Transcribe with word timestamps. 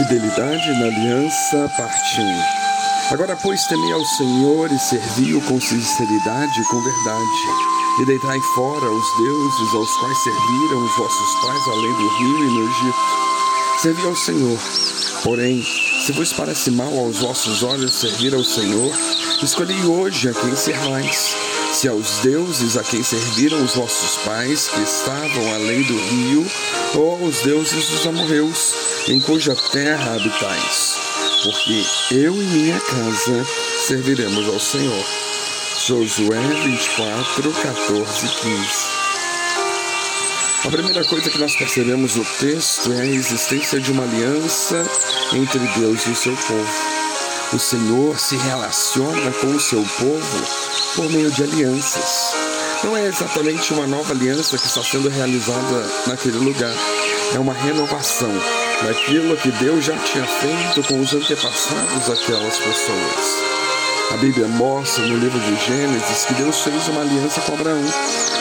Fidelidade 0.00 0.66
na 0.78 0.86
aliança, 0.86 1.70
parte 1.76 2.20
1. 2.22 3.12
Agora, 3.12 3.36
pois, 3.36 3.66
temei 3.66 3.92
ao 3.92 4.02
Senhor 4.02 4.72
e 4.72 4.78
servi-o 4.78 5.42
com 5.42 5.60
sinceridade 5.60 6.58
e 6.58 6.64
com 6.64 6.82
verdade, 6.82 8.00
e 8.00 8.06
deitai 8.06 8.40
fora 8.54 8.90
os 8.90 9.16
deuses 9.18 9.74
aos 9.74 9.94
quais 9.98 10.16
serviram 10.22 10.82
os 10.86 10.96
vossos 10.96 11.34
pais 11.42 11.68
além 11.68 11.92
do 11.92 12.08
rio 12.16 12.38
e 12.38 12.50
no 12.50 12.70
Egito. 12.70 12.98
Servi 13.82 14.06
ao 14.06 14.16
Senhor. 14.16 14.58
Porém, 15.22 15.62
se 16.06 16.12
vos 16.12 16.32
parece 16.32 16.70
mal 16.70 16.98
aos 16.98 17.18
vossos 17.18 17.62
olhos 17.62 17.92
servir 17.92 18.34
ao 18.34 18.42
Senhor, 18.42 18.90
escolhi 19.42 19.84
hoje 19.84 20.30
a 20.30 20.32
quem 20.32 20.56
servais. 20.56 21.36
Se 21.72 21.88
aos 21.88 22.18
deuses 22.18 22.76
a 22.76 22.82
quem 22.82 23.02
serviram 23.02 23.62
os 23.64 23.74
vossos 23.74 24.22
pais, 24.24 24.68
que 24.68 24.80
estavam 24.82 25.54
além 25.54 25.82
do 25.82 25.96
rio, 25.96 26.46
ou 26.94 27.24
aos 27.24 27.38
deuses 27.38 27.88
dos 27.88 28.06
amorreus, 28.06 28.74
em 29.08 29.20
cuja 29.20 29.54
terra 29.54 30.14
habitais. 30.14 30.98
Porque 31.42 31.84
eu 32.10 32.34
e 32.34 32.44
minha 32.46 32.80
casa 32.80 33.46
serviremos 33.86 34.46
ao 34.48 34.60
Senhor. 34.60 35.04
Josué 35.86 36.40
24, 36.64 37.52
14 37.52 38.26
e 38.26 38.28
15. 38.28 39.00
A 40.64 40.68
primeira 40.68 41.04
coisa 41.04 41.30
que 41.30 41.38
nós 41.38 41.56
percebemos 41.56 42.16
no 42.16 42.24
texto 42.38 42.92
é 42.92 43.00
a 43.00 43.06
existência 43.06 43.80
de 43.80 43.90
uma 43.90 44.02
aliança 44.02 44.84
entre 45.32 45.58
Deus 45.80 46.06
e 46.06 46.10
o 46.10 46.16
seu 46.16 46.36
povo. 46.36 46.99
O 47.52 47.58
Senhor 47.58 48.16
se 48.20 48.36
relaciona 48.36 49.32
com 49.32 49.48
o 49.48 49.58
seu 49.58 49.82
povo 49.98 50.46
por 50.94 51.10
meio 51.10 51.30
de 51.32 51.42
alianças. 51.42 52.32
Não 52.84 52.96
é 52.96 53.06
exatamente 53.06 53.72
uma 53.74 53.88
nova 53.88 54.12
aliança 54.12 54.56
que 54.56 54.66
está 54.66 54.82
sendo 54.84 55.08
realizada 55.08 55.90
naquele 56.06 56.38
lugar, 56.38 56.74
é 57.34 57.38
uma 57.40 57.52
renovação 57.52 58.32
daquilo 58.86 59.36
que 59.36 59.50
Deus 59.50 59.84
já 59.84 59.96
tinha 59.98 60.24
feito 60.24 60.86
com 60.86 61.00
os 61.00 61.12
antepassados 61.12 62.06
daquelas 62.06 62.56
pessoas. 62.56 63.59
A 64.10 64.16
Bíblia 64.16 64.48
mostra 64.48 65.06
no 65.06 65.16
livro 65.16 65.38
de 65.38 65.66
Gênesis 65.66 66.24
que 66.26 66.34
Deus 66.34 66.60
fez 66.62 66.88
uma 66.88 67.02
aliança 67.02 67.40
com 67.42 67.54
Abraão. 67.54 67.84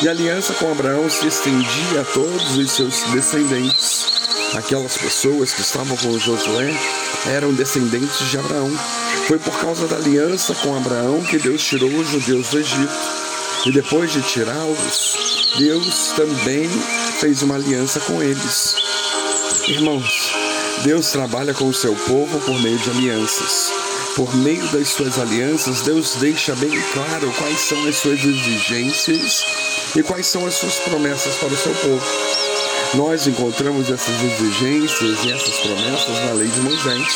E 0.00 0.08
a 0.08 0.12
aliança 0.12 0.54
com 0.54 0.70
Abraão 0.70 1.10
se 1.10 1.26
estendia 1.26 2.00
a 2.00 2.04
todos 2.04 2.56
os 2.56 2.70
seus 2.70 3.02
descendentes. 3.12 4.06
Aquelas 4.54 4.96
pessoas 4.96 5.52
que 5.52 5.62
estavam 5.62 5.96
com 5.96 6.18
Josué 6.18 6.72
eram 7.26 7.52
descendentes 7.52 8.30
de 8.30 8.38
Abraão. 8.38 8.70
Foi 9.26 9.38
por 9.38 9.58
causa 9.58 9.88
da 9.88 9.96
aliança 9.96 10.54
com 10.54 10.76
Abraão 10.76 11.20
que 11.22 11.38
Deus 11.38 11.64
tirou 11.64 11.90
os 11.90 12.08
judeus 12.08 12.48
do 12.50 12.58
Egito. 12.60 12.94
E 13.66 13.72
depois 13.72 14.12
de 14.12 14.22
tirá-los, 14.22 15.52
Deus 15.58 16.12
também 16.14 16.68
fez 17.18 17.42
uma 17.42 17.56
aliança 17.56 17.98
com 17.98 18.22
eles. 18.22 18.76
Irmãos, 19.66 20.32
Deus 20.84 21.10
trabalha 21.10 21.52
com 21.52 21.66
o 21.66 21.74
seu 21.74 21.94
povo 21.94 22.38
por 22.40 22.60
meio 22.60 22.78
de 22.78 22.90
alianças. 22.90 23.65
Por 24.16 24.34
meio 24.34 24.66
das 24.68 24.88
suas 24.88 25.18
alianças, 25.18 25.82
Deus 25.82 26.14
deixa 26.14 26.54
bem 26.54 26.70
claro 26.94 27.30
quais 27.36 27.60
são 27.60 27.86
as 27.86 27.96
suas 27.96 28.24
exigências 28.24 29.44
e 29.94 30.02
quais 30.02 30.26
são 30.26 30.46
as 30.46 30.54
suas 30.54 30.76
promessas 30.76 31.34
para 31.34 31.52
o 31.52 31.56
seu 31.56 31.74
povo. 31.74 32.02
Nós 32.94 33.26
encontramos 33.26 33.90
essas 33.90 34.14
exigências 34.22 35.22
e 35.22 35.30
essas 35.30 35.58
promessas 35.58 36.24
na 36.24 36.32
lei 36.32 36.48
de 36.48 36.60
Moisés. 36.60 37.14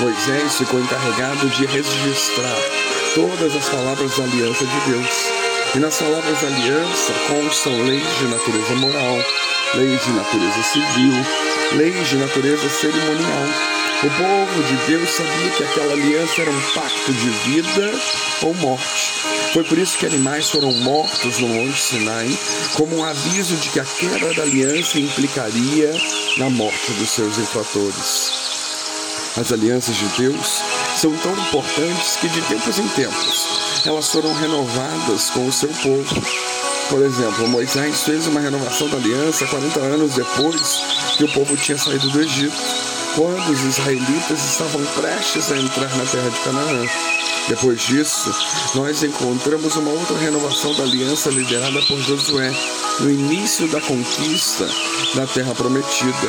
Moisés 0.00 0.58
ficou 0.58 0.78
encarregado 0.78 1.48
de 1.48 1.64
registrar 1.64 2.58
todas 3.14 3.56
as 3.56 3.68
palavras 3.70 4.14
da 4.14 4.24
aliança 4.24 4.66
de 4.66 4.92
Deus. 4.92 5.08
E 5.76 5.78
nas 5.78 5.96
palavras 5.96 6.38
da 6.42 6.46
aliança 6.48 7.12
constam 7.30 7.72
leis 7.86 8.18
de 8.18 8.24
natureza 8.24 8.74
moral, 8.74 9.24
leis 9.76 10.04
de 10.04 10.10
natureza 10.10 10.62
civil, 10.62 11.14
leis 11.78 12.06
de 12.06 12.16
natureza 12.16 12.68
cerimonial. 12.68 13.77
O 14.00 14.10
povo 14.10 14.62
de 14.62 14.76
Deus 14.86 15.10
sabia 15.10 15.50
que 15.56 15.64
aquela 15.64 15.92
aliança 15.92 16.42
era 16.42 16.50
um 16.52 16.60
pacto 16.72 17.12
de 17.12 17.30
vida 17.30 17.92
ou 18.42 18.54
morte. 18.54 19.12
Foi 19.52 19.64
por 19.64 19.76
isso 19.76 19.98
que 19.98 20.06
animais 20.06 20.48
foram 20.50 20.72
mortos 20.72 21.40
no 21.40 21.48
Monte 21.48 21.80
Sinai, 21.80 22.38
como 22.74 22.96
um 22.96 23.04
aviso 23.04 23.56
de 23.56 23.68
que 23.70 23.80
a 23.80 23.84
quebra 23.84 24.32
da 24.34 24.42
aliança 24.42 25.00
implicaria 25.00 25.92
na 26.36 26.48
morte 26.48 26.92
dos 26.92 27.10
seus 27.10 27.38
infratores. 27.38 28.30
As 29.36 29.50
alianças 29.50 29.96
de 29.96 30.06
Deus 30.16 30.62
são 30.96 31.12
tão 31.16 31.32
importantes 31.32 32.16
que 32.20 32.28
de 32.28 32.40
tempos 32.42 32.78
em 32.78 32.86
tempos 32.90 33.48
elas 33.84 34.08
foram 34.10 34.32
renovadas 34.32 35.30
com 35.30 35.44
o 35.44 35.52
seu 35.52 35.70
povo. 35.70 36.22
Por 36.88 37.02
exemplo, 37.02 37.48
Moisés 37.48 38.02
fez 38.04 38.28
uma 38.28 38.40
renovação 38.40 38.88
da 38.88 38.96
aliança 38.96 39.44
40 39.46 39.80
anos 39.80 40.14
depois 40.14 40.82
que 41.16 41.24
o 41.24 41.32
povo 41.32 41.56
tinha 41.56 41.76
saído 41.76 42.08
do 42.10 42.20
Egito, 42.20 42.56
quando 43.18 43.50
os 43.50 43.64
israelitas 43.64 44.44
estavam 44.44 44.84
prestes 44.94 45.50
a 45.50 45.58
entrar 45.58 45.92
na 45.96 46.04
terra 46.04 46.30
de 46.30 46.38
Canaã. 46.38 46.86
Depois 47.48 47.82
disso, 47.82 48.32
nós 48.76 49.02
encontramos 49.02 49.74
uma 49.74 49.90
outra 49.90 50.16
renovação 50.18 50.72
da 50.74 50.84
aliança 50.84 51.28
liderada 51.30 51.82
por 51.82 51.98
Josué, 52.00 52.54
no 53.00 53.10
início 53.10 53.66
da 53.68 53.80
conquista 53.80 54.68
da 55.16 55.26
terra 55.26 55.52
prometida. 55.52 56.28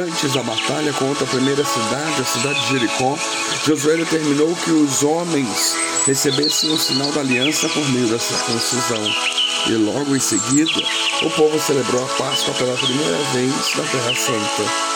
Antes 0.00 0.32
da 0.32 0.44
batalha 0.44 0.92
contra 0.92 1.24
a 1.24 1.28
primeira 1.28 1.64
cidade, 1.64 2.20
a 2.20 2.24
cidade 2.24 2.60
de 2.60 2.78
Jericó, 2.78 3.18
Josué 3.66 3.96
determinou 3.96 4.54
que 4.64 4.70
os 4.70 5.02
homens 5.02 5.74
recebessem 6.06 6.72
o 6.72 6.78
sinal 6.78 7.10
da 7.10 7.20
aliança 7.20 7.68
por 7.68 7.88
meio 7.88 8.06
da 8.06 8.18
circuncisão. 8.20 9.02
E 9.66 9.72
logo 9.72 10.14
em 10.14 10.20
seguida, 10.20 10.82
o 11.22 11.30
povo 11.30 11.58
celebrou 11.58 12.04
a 12.04 12.08
Páscoa 12.14 12.54
pela 12.54 12.76
primeira 12.76 13.18
vez 13.32 13.74
na 13.74 13.82
Terra 13.82 14.14
Santa. 14.14 14.95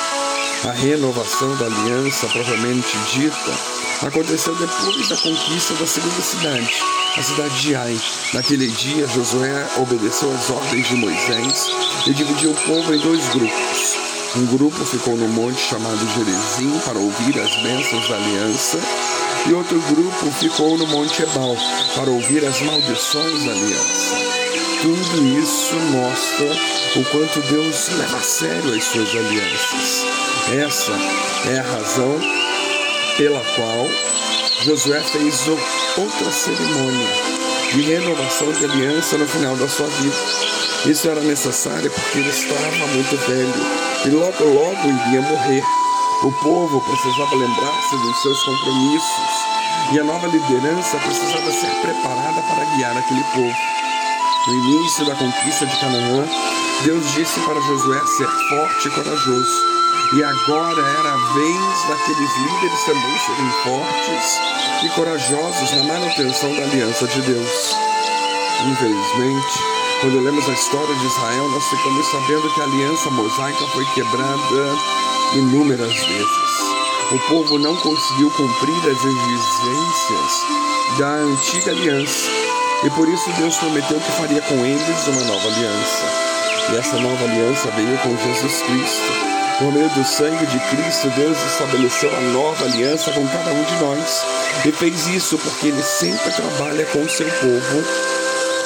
A 0.62 0.72
renovação 0.72 1.56
da 1.56 1.64
aliança, 1.64 2.26
propriamente 2.26 2.94
dita, 3.14 4.06
aconteceu 4.06 4.54
depois 4.56 5.08
da 5.08 5.16
conquista 5.16 5.72
da 5.74 5.86
segunda 5.86 6.20
cidade, 6.20 6.70
a 7.16 7.22
cidade 7.22 7.62
de 7.62 7.74
Ai. 7.74 7.98
Naquele 8.34 8.68
dia, 8.68 9.06
Josué 9.08 9.66
obedeceu 9.78 10.30
às 10.30 10.50
ordens 10.50 10.86
de 10.86 10.96
Moisés 10.96 11.66
e 12.06 12.12
dividiu 12.12 12.50
o 12.50 12.54
povo 12.54 12.94
em 12.94 12.98
dois 12.98 13.26
grupos. 13.28 13.96
Um 14.36 14.46
grupo 14.54 14.84
ficou 14.84 15.16
no 15.16 15.28
monte 15.28 15.58
chamado 15.60 15.98
Gerizim 16.14 16.78
para 16.84 16.98
ouvir 16.98 17.40
as 17.40 17.56
bênçãos 17.62 18.06
da 18.06 18.16
aliança, 18.16 18.78
e 19.48 19.54
outro 19.54 19.80
grupo 19.80 20.30
ficou 20.38 20.76
no 20.76 20.86
monte 20.88 21.22
Ebal 21.22 21.56
para 21.96 22.10
ouvir 22.10 22.44
as 22.44 22.60
maldições 22.60 23.44
da 23.44 23.52
aliança. 23.52 24.39
Tudo 24.82 25.26
isso 25.38 25.74
mostra 25.92 26.46
o 26.96 27.04
quanto 27.10 27.40
Deus 27.52 27.88
leva 27.98 28.16
a 28.16 28.22
sério 28.22 28.74
as 28.74 28.84
suas 28.84 29.10
alianças. 29.10 30.06
Essa 30.52 30.92
é 31.50 31.58
a 31.58 31.62
razão 31.62 32.18
pela 33.18 33.40
qual 33.56 33.86
Josué 34.64 35.00
fez 35.00 35.46
outra 35.48 36.32
cerimônia 36.32 37.06
de 37.74 37.82
renovação 37.82 38.50
de 38.52 38.64
aliança 38.64 39.18
no 39.18 39.28
final 39.28 39.54
da 39.56 39.68
sua 39.68 39.86
vida. 39.86 40.16
Isso 40.86 41.10
era 41.10 41.20
necessário 41.20 41.90
porque 41.90 42.18
ele 42.18 42.30
estava 42.30 42.86
muito 42.86 43.16
velho 43.28 43.54
e 44.06 44.08
logo 44.08 44.44
logo 44.44 44.88
iria 44.88 45.20
morrer. 45.20 45.62
O 46.22 46.32
povo 46.42 46.80
precisava 46.80 47.36
lembrar-se 47.36 47.96
dos 47.96 48.22
seus 48.22 48.42
compromissos 48.44 49.50
e 49.92 50.00
a 50.00 50.04
nova 50.04 50.26
liderança 50.26 50.96
precisava 50.96 51.50
ser 51.52 51.70
preparada 51.82 52.40
para 52.40 52.64
guiar 52.76 52.96
aquele 52.96 53.24
povo. 53.34 53.89
No 54.50 54.56
início 54.56 55.06
da 55.06 55.14
conquista 55.14 55.64
de 55.64 55.78
Canaã, 55.78 56.26
Deus 56.82 57.12
disse 57.12 57.38
para 57.38 57.60
Josué 57.60 58.00
ser 58.04 58.26
forte 58.48 58.88
e 58.88 58.90
corajoso. 58.90 59.64
E 60.12 60.24
agora 60.24 60.80
era 60.98 61.12
a 61.12 61.34
vez 61.34 61.88
daqueles 61.88 62.36
líderes 62.36 62.84
também 62.84 63.18
serem 63.18 63.50
fortes 63.62 64.40
e 64.82 64.88
corajosos 64.88 65.70
na 65.70 65.84
manutenção 65.84 66.52
da 66.56 66.62
aliança 66.64 67.06
de 67.06 67.22
Deus. 67.22 67.76
Infelizmente, 68.66 69.58
quando 70.00 70.24
lemos 70.24 70.48
a 70.48 70.52
história 70.52 70.96
de 70.96 71.06
Israel, 71.06 71.48
nós 71.50 71.64
ficamos 71.68 72.06
sabendo 72.10 72.52
que 72.52 72.60
a 72.60 72.64
aliança 72.64 73.10
mosaica 73.10 73.66
foi 73.68 73.84
quebrada 73.94 74.78
inúmeras 75.34 75.94
vezes. 75.94 76.60
O 77.12 77.18
povo 77.28 77.56
não 77.56 77.76
conseguiu 77.76 78.30
cumprir 78.30 78.78
as 78.78 79.04
exigências 79.04 80.32
da 80.98 81.08
antiga 81.08 81.70
aliança 81.70 82.49
e 82.82 82.90
por 82.90 83.08
isso 83.08 83.30
Deus 83.32 83.56
prometeu 83.56 84.00
que 84.00 84.12
faria 84.12 84.40
com 84.42 84.54
eles 84.64 85.06
uma 85.08 85.24
nova 85.24 85.48
aliança. 85.48 86.30
E 86.72 86.76
essa 86.76 86.96
nova 86.98 87.24
aliança 87.24 87.70
veio 87.72 87.98
com 87.98 88.16
Jesus 88.16 88.62
Cristo. 88.62 89.30
Por 89.58 89.72
meio 89.72 89.90
do 89.90 90.04
sangue 90.04 90.46
de 90.46 90.58
Cristo, 90.70 91.10
Deus 91.10 91.36
estabeleceu 91.52 92.10
a 92.16 92.20
nova 92.32 92.64
aliança 92.64 93.12
com 93.12 93.26
cada 93.28 93.50
um 93.50 93.62
de 93.62 93.74
nós. 93.84 94.24
E 94.64 94.72
fez 94.72 95.06
isso 95.08 95.36
porque 95.36 95.66
Ele 95.68 95.82
sempre 95.82 96.30
trabalha 96.32 96.86
com 96.86 97.02
o 97.02 97.10
seu 97.10 97.26
povo 97.26 97.84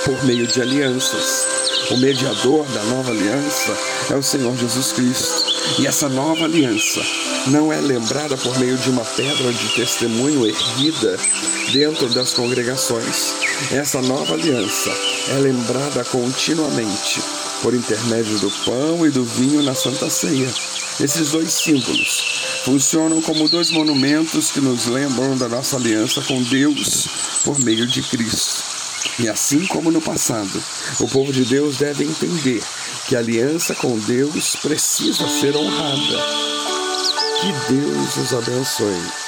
por 0.04 0.24
meio 0.24 0.46
de 0.46 0.62
alianças. 0.62 1.46
O 1.90 1.96
mediador 1.96 2.64
da 2.66 2.82
nova 2.84 3.10
aliança 3.10 3.76
é 4.10 4.14
o 4.14 4.22
Senhor 4.22 4.56
Jesus 4.56 4.92
Cristo. 4.92 5.53
E 5.78 5.86
essa 5.86 6.08
nova 6.08 6.44
aliança 6.44 7.00
não 7.48 7.72
é 7.72 7.80
lembrada 7.80 8.36
por 8.36 8.58
meio 8.58 8.76
de 8.78 8.90
uma 8.90 9.04
pedra 9.04 9.52
de 9.52 9.68
testemunho 9.74 10.46
erguida 10.46 11.18
dentro 11.72 12.08
das 12.10 12.32
congregações. 12.32 13.34
Essa 13.72 14.00
nova 14.00 14.34
aliança 14.34 14.90
é 15.30 15.38
lembrada 15.38 16.04
continuamente 16.04 17.20
por 17.62 17.74
intermédio 17.74 18.38
do 18.38 18.50
pão 18.64 19.06
e 19.06 19.10
do 19.10 19.24
vinho 19.24 19.62
na 19.62 19.74
Santa 19.74 20.08
Ceia. 20.10 20.48
Esses 21.00 21.30
dois 21.30 21.52
símbolos 21.52 22.22
funcionam 22.64 23.20
como 23.20 23.48
dois 23.48 23.70
monumentos 23.70 24.50
que 24.50 24.60
nos 24.60 24.86
lembram 24.86 25.36
da 25.36 25.48
nossa 25.48 25.76
aliança 25.76 26.22
com 26.22 26.42
Deus 26.44 27.08
por 27.44 27.58
meio 27.58 27.86
de 27.86 28.02
Cristo. 28.02 28.73
E 29.18 29.28
assim 29.28 29.64
como 29.66 29.90
no 29.90 30.00
passado, 30.00 30.62
o 30.98 31.08
povo 31.08 31.32
de 31.32 31.44
Deus 31.44 31.76
deve 31.76 32.04
entender 32.04 32.62
que 33.06 33.14
a 33.14 33.20
aliança 33.20 33.74
com 33.74 33.96
Deus 33.98 34.56
precisa 34.56 35.28
ser 35.28 35.56
honrada. 35.56 36.18
Que 37.40 37.72
Deus 37.74 38.16
os 38.16 38.34
abençoe. 38.34 39.23